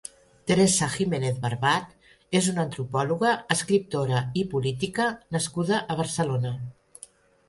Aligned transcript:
Teresa 0.51 0.85
Giménez 0.93 1.33
Barbat 1.41 1.91
és 2.39 2.47
una 2.53 2.63
antropòloga, 2.67 3.33
escriptora 3.57 4.23
i 4.41 4.45
política 4.55 5.07
nascuda 5.37 5.83
a 5.95 5.99
Barcelona. 6.01 6.55